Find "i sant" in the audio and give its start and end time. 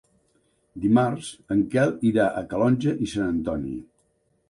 3.09-3.33